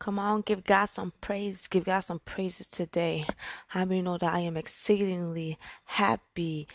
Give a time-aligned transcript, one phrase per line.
[0.00, 1.68] Come on, give God some praise.
[1.68, 3.26] Give God some praises today.
[3.68, 6.68] How many know that I am exceedingly happy?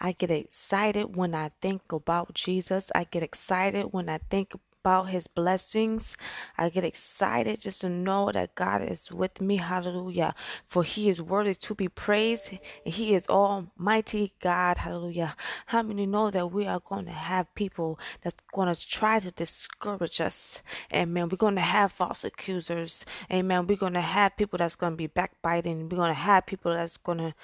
[0.00, 2.90] I get excited when I think about Jesus.
[2.96, 4.54] I get excited when I think
[4.88, 6.16] about his blessings.
[6.56, 9.58] I get excited just to know that God is with me.
[9.58, 10.34] Hallelujah.
[10.66, 12.56] For he is worthy to be praised.
[12.84, 14.78] He is almighty God.
[14.78, 15.36] Hallelujah.
[15.66, 19.30] How many know that we are going to have people that's going to try to
[19.30, 20.62] discourage us?
[20.94, 21.28] Amen.
[21.28, 23.04] We're going to have false accusers.
[23.30, 23.66] Amen.
[23.66, 25.90] We're going to have people that's going to be backbiting.
[25.90, 27.34] We're going to have people that's going to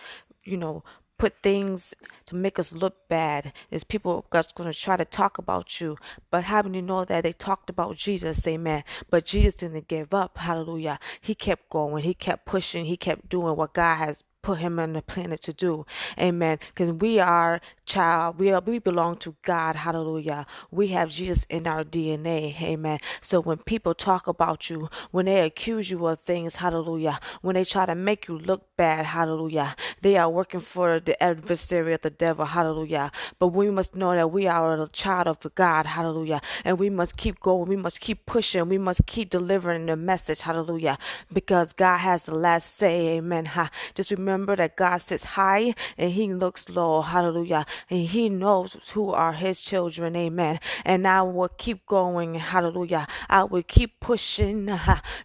[0.45, 0.85] you know,
[1.19, 1.95] put things
[2.27, 3.53] to make us look bad.
[3.71, 5.97] Is people that's going to try to talk about you.
[6.31, 8.47] But how many know that they talked about Jesus?
[8.47, 8.85] Amen.
[9.11, 10.39] But Jesus didn't give up.
[10.39, 10.99] Hallelujah.
[11.21, 12.05] He kept going.
[12.05, 12.87] He kept pushing.
[12.87, 15.87] He kept doing what God has put him on the planet to do.
[16.21, 16.59] Amen.
[16.69, 18.39] Because we are child.
[18.39, 19.75] We are we belong to God.
[19.77, 20.47] Hallelujah.
[20.71, 22.61] We have Jesus in our DNA.
[22.61, 22.99] Amen.
[23.21, 27.19] So when people talk about you, when they accuse you of things, hallelujah.
[27.41, 29.75] When they try to make you look bad, hallelujah.
[30.03, 33.11] They are working for the adversary of the devil, hallelujah.
[33.39, 36.43] But we must know that we are a child of God, hallelujah.
[36.65, 37.69] And we must keep going.
[37.69, 38.69] We must keep pushing.
[38.69, 40.99] We must keep delivering the message, hallelujah.
[41.33, 43.47] Because God has the last say, amen.
[43.47, 43.71] Ha.
[43.95, 47.65] Just remember that God sits high and he looks low, hallelujah.
[47.89, 50.59] And he knows who are his children, amen.
[50.85, 53.07] And I will keep going, hallelujah.
[53.31, 54.69] I will keep pushing,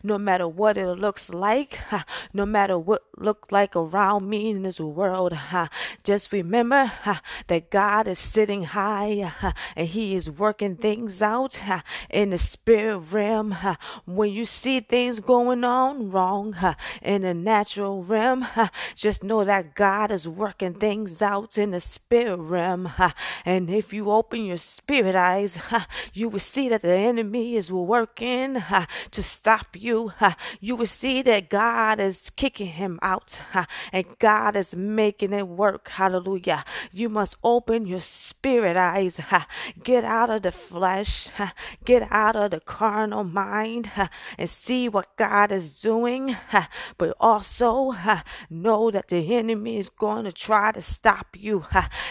[0.03, 1.79] no matter what it looks like,
[2.33, 5.37] no matter what look like around me in this world.
[6.03, 6.91] Just remember
[7.47, 9.33] that God is sitting high
[9.75, 11.59] and He is working things out
[12.09, 13.57] in the spirit realm.
[14.05, 16.55] When you see things going on wrong
[17.01, 18.47] in the natural realm,
[18.99, 22.91] just know that God is working things out in the spirit realm.
[23.45, 25.57] And if you open your spirit eyes,
[26.13, 28.61] you will see that the enemy is working
[29.11, 30.11] to stop you.
[30.59, 33.39] You will see that God is kicking him out
[33.93, 35.87] and God is making it work.
[35.87, 36.65] Hallelujah.
[36.91, 39.21] You must open your spirit eyes.
[39.81, 41.29] Get out of the flesh.
[41.85, 43.91] Get out of the carnal mind
[44.37, 46.35] and see what God is doing.
[46.97, 47.95] But also
[48.49, 51.65] know that the enemy is going to try to stop you.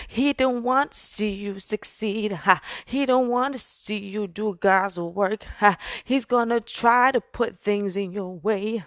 [0.07, 2.39] He don't want to see you succeed.
[2.85, 5.45] He don't want to see you do God's work.
[6.05, 8.85] He's going to try to put things in your way.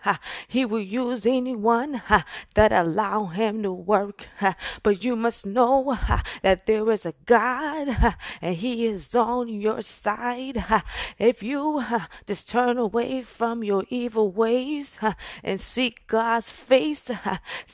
[0.47, 2.02] He will use anyone
[2.56, 4.28] that allow him to work.
[4.84, 5.97] But you must know
[6.41, 10.63] that there is a God and he is on your side.
[11.18, 11.84] If you
[12.25, 15.00] just turn away from your evil ways
[15.44, 17.09] and seek God's face,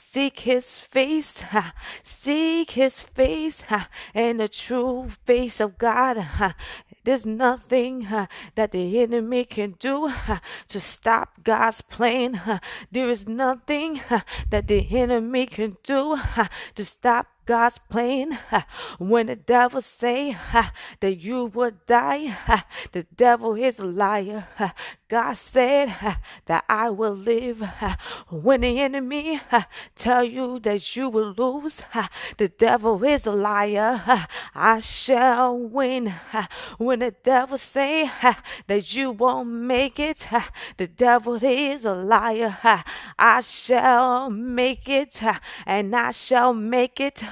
[0.09, 1.73] seek his face, ha.
[2.01, 3.89] seek his face ha.
[4.13, 6.55] and the true face of God, Ha.
[7.03, 12.35] there's nothing uh, that the enemy can do uh, to stop God's plan.
[12.35, 12.59] Uh,
[12.89, 13.99] there is nothing
[14.49, 16.17] that the enemy can do
[16.75, 18.37] to stop God's plan.
[18.99, 20.37] When the devil say
[20.99, 22.35] that you would die,
[22.91, 24.47] the devil is a liar.
[25.09, 27.63] God said that I will live.
[28.29, 29.39] When the enemy
[29.95, 31.81] tell you that you will lose,
[32.35, 34.27] the devil is a liar.
[34.53, 36.13] I shall win.
[36.77, 38.11] When the devil say
[38.67, 40.27] that you won't make it,
[40.75, 42.57] the devil is a liar.
[43.17, 45.21] I shall make it,
[45.65, 47.23] and I shall make it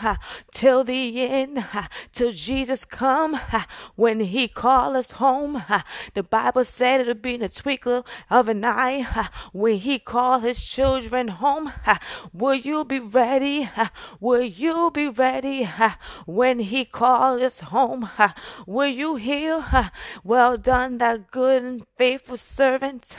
[0.51, 1.65] till the end,
[2.13, 3.37] till Jesus come.
[3.95, 5.61] When He call us home,
[6.13, 9.27] the Bible said it'll be in the twinkle of an eye.
[9.51, 11.73] When He call His children home,
[12.31, 13.67] will you be ready?
[14.19, 15.67] Will you be ready
[16.27, 18.07] when He call us home?
[18.67, 19.89] Will you hear?
[20.23, 23.17] Well done, that good and faithful servant,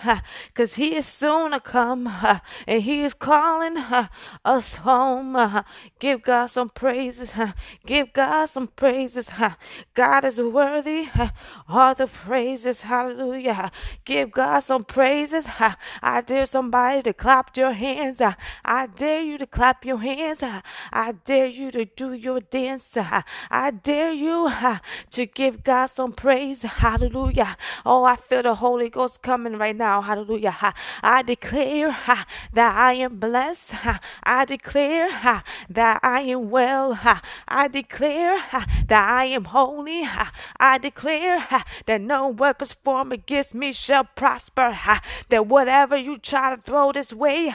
[0.55, 2.07] cause He is soon to come,
[2.69, 3.79] and He is calling
[4.45, 5.65] us home.
[5.99, 7.33] Give God some praises.
[7.85, 9.29] Give God some praises.
[9.95, 11.09] God is worthy.
[11.69, 12.83] All the praises.
[12.83, 13.73] Hallelujah.
[14.05, 15.47] Give God some praises.
[16.03, 18.21] I dare somebody to clap your hands.
[18.21, 20.43] I dare you to clap your hands.
[20.93, 22.99] I dare you to do your dance.
[22.99, 24.53] I dare you
[25.13, 26.61] to give God some praise.
[26.63, 27.57] Hallelujah.
[27.87, 30.03] Oh, I feel the Holy Ghost coming right now.
[30.03, 30.75] Hallelujah.
[31.03, 31.97] I declare
[32.53, 33.73] that I am blessed.
[34.23, 35.09] I declare
[35.71, 36.99] that I am well.
[37.49, 38.37] I declare
[38.89, 40.07] that I am holy.
[40.61, 41.47] I declare
[41.87, 44.26] that no weapons formed against me shall prosper.
[45.29, 47.55] That whatever you try to throw this way,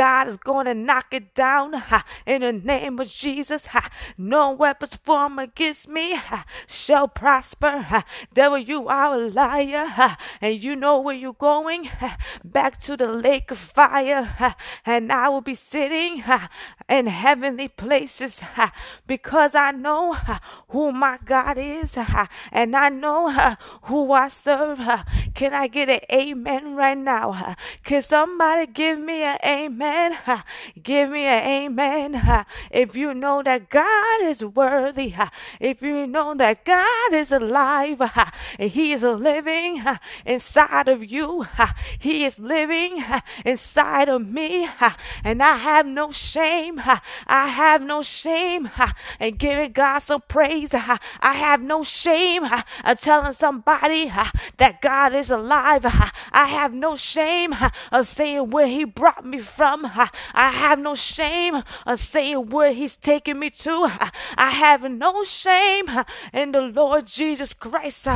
[0.00, 3.66] God is going to knock it down ha, in the name of Jesus.
[3.66, 3.90] Ha.
[4.16, 7.82] No weapons formed against me ha, shall prosper.
[7.82, 8.04] Ha.
[8.32, 11.84] Devil, you are a liar, ha, and you know where you're going.
[11.84, 12.16] Ha.
[12.42, 14.56] Back to the lake of fire, ha,
[14.86, 16.48] and I will be sitting ha,
[16.88, 18.72] in heavenly places ha,
[19.06, 24.28] because I know ha, who my God is, ha, and I know ha, who I
[24.28, 24.78] serve.
[24.78, 25.04] Ha.
[25.34, 27.32] Can I get an amen right now?
[27.32, 27.54] Ha?
[27.84, 29.89] Can somebody give me an amen?
[30.12, 30.44] Ha.
[30.82, 32.14] Give me an amen.
[32.14, 32.44] Ha.
[32.70, 35.30] If you know that God is worthy, ha.
[35.60, 38.32] if you know that God is alive, ha.
[38.58, 41.74] and He is living ha, inside of you, ha.
[41.98, 44.96] He is living ha, inside of me, ha.
[45.24, 46.78] and I have no shame.
[46.78, 47.02] Ha.
[47.26, 50.72] I have no shame ha, in giving God some praise.
[50.72, 50.98] Ha.
[51.20, 55.84] I have no shame ha, of telling somebody ha, that God is alive.
[55.84, 56.12] Ha.
[56.32, 59.69] I have no shame ha, of saying where He brought me from.
[59.84, 60.10] Ha.
[60.34, 63.86] I have no shame of saying where He's taking me to.
[63.86, 64.10] Ha.
[64.36, 65.86] I have no shame
[66.32, 68.06] in the Lord Jesus Christ.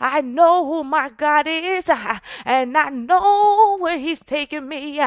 [0.00, 1.88] I know who my God is,
[2.44, 5.00] and I know where He's taking me.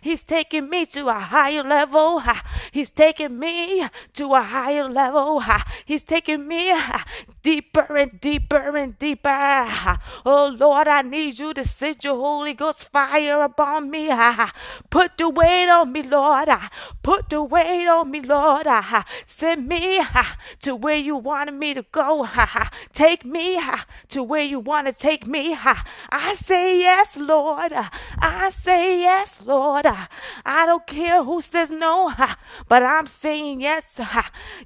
[0.00, 2.22] He's taking me to a higher level.
[2.70, 5.42] He's taking me to a higher level.
[5.84, 6.74] He's taking me
[7.42, 9.28] deeper and deeper and deeper.
[10.24, 14.10] Oh Lord, I need you to send your Holy Ghost fire upon me.
[14.90, 16.48] Put the weight on me, Lord.
[16.48, 16.68] Ah,
[17.02, 18.66] put the weight on me, Lord.
[18.66, 22.28] Ah, send me ah, to where you wanted me to go.
[22.92, 23.60] Take me
[24.08, 25.56] to where you want to take me.
[26.10, 27.72] I say yes, Lord.
[28.18, 29.86] I say yes, Lord.
[30.44, 32.12] I don't care who says no,
[32.68, 34.00] but I'm saying yes.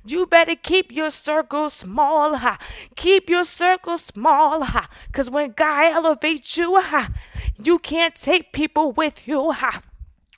[0.04, 2.38] You better keep your circle small.
[2.96, 4.66] Keep your circle small.
[5.12, 6.80] Cause when God elevates you,
[7.62, 9.52] you can't take people with you.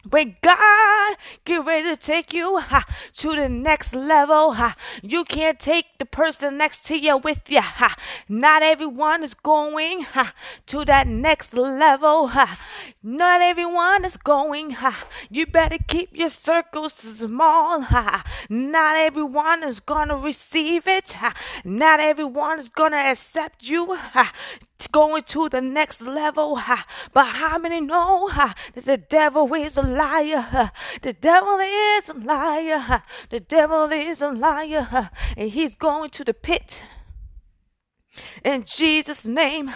[0.02, 0.08] Ha.
[0.10, 2.84] When God get ready to take you ha,
[3.14, 7.60] to the next level, ha, you can't take the person next to you with you.
[7.60, 7.94] Ha.
[8.28, 10.34] Not everyone is going ha,
[10.66, 12.28] to that next level.
[12.28, 12.58] Ha.
[13.02, 14.70] Not everyone is going.
[14.72, 15.06] Ha.
[15.30, 17.82] You better keep your circles small.
[17.82, 18.24] Ha.
[18.48, 21.12] Not everyone is gonna receive it.
[21.12, 21.34] Ha.
[21.64, 23.94] Not everyone is gonna accept you.
[23.94, 24.32] Ha
[24.92, 26.56] going to the next level.
[27.12, 30.72] But how many know that the devil is a liar?
[31.00, 33.02] The devil is a liar.
[33.30, 35.10] The devil is a liar.
[35.36, 36.84] And he's going to the pit.
[38.44, 39.72] In Jesus' name,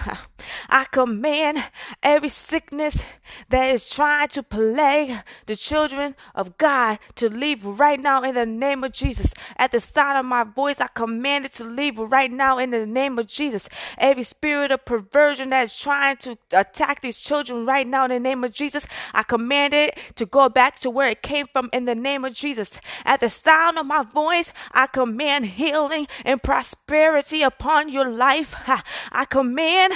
[0.69, 1.65] I command
[2.03, 3.03] every sickness
[3.49, 8.47] that is trying to plague the children of God to leave right now in the
[8.47, 9.33] name of Jesus.
[9.57, 12.87] At the sound of my voice, I command it to leave right now in the
[12.87, 13.69] name of Jesus.
[13.99, 18.21] Every spirit of perversion that is trying to attack these children right now in the
[18.21, 21.85] name of Jesus, I command it to go back to where it came from in
[21.85, 22.81] the name of Jesus.
[23.05, 28.55] At the sound of my voice, I command healing and prosperity upon your life.
[29.13, 29.95] I command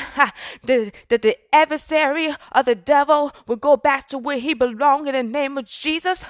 [0.65, 5.23] that the, adversary of the devil will go back to where he belongs in the
[5.23, 6.25] name of Jesus.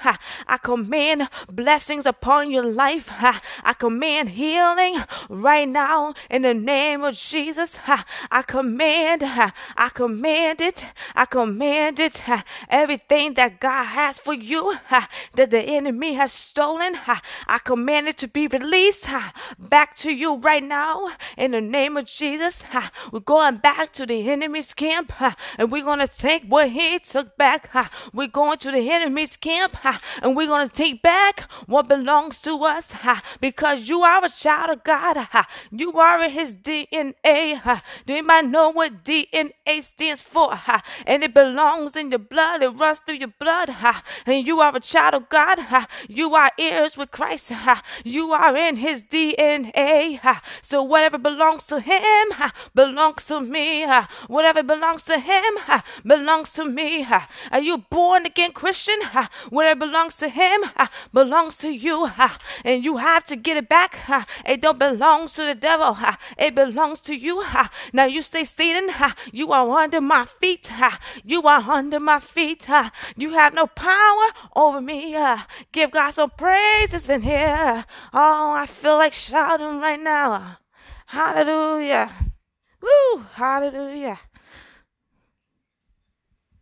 [0.47, 3.09] I command blessings upon your life.
[3.11, 7.77] I command healing right now in the name of Jesus.
[7.87, 10.85] I command, I command it,
[11.15, 12.23] I command it.
[12.67, 14.77] Everything that God has for you
[15.35, 16.97] that the enemy has stolen,
[17.47, 19.07] I command it to be released
[19.57, 22.63] back to you right now in the name of Jesus,
[23.11, 25.13] we're going back to the enemy's camp
[25.57, 27.69] and we're to take what he took back.
[28.13, 29.77] We're going to the enemy's camp
[30.21, 32.93] and we're to take back what belongs to us
[33.39, 35.27] because you are a child of God.
[35.71, 37.81] You are in his DNA.
[38.05, 40.59] Do anybody know what DNA stands for?
[41.05, 42.61] And it belongs in your blood.
[42.61, 43.69] It runs through your blood.
[44.25, 45.59] And you are a child of God.
[46.07, 47.51] You are heirs with Christ.
[48.03, 50.19] You are in his DNA.
[50.61, 53.85] So whatever belongs to him belongs to me.
[54.27, 55.57] Whatever belongs to him
[56.05, 57.05] belongs to me.
[57.51, 58.99] Are you born again Christian?
[59.49, 60.63] Whatever belongs to him
[61.13, 62.09] belongs to you.
[62.63, 63.99] And you have to get it back.
[64.45, 65.97] It don't belong to the devil.
[66.37, 67.43] It belongs to you.
[67.93, 68.89] Now you say, Satan,
[69.31, 70.71] you are under my feet.
[71.23, 72.67] You are under my feet.
[73.15, 75.17] You have no power over me.
[75.71, 77.85] Give God some praises in here.
[78.13, 80.57] Oh, I feel like shouting right now.
[81.07, 82.30] Hallelujah.
[82.81, 83.25] Woo!
[83.33, 84.19] Hallelujah.